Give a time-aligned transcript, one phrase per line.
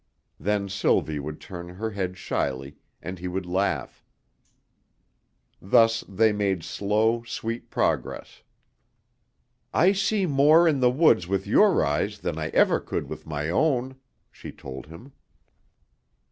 [0.39, 4.03] Then Sylvie would turn her head shyly, and he would laugh.
[5.61, 8.41] Thus they made slow, sweet progress.
[9.71, 13.49] "I see more in the woods with your eyes than I ever could with my
[13.49, 13.95] own,"
[14.31, 15.11] she told him.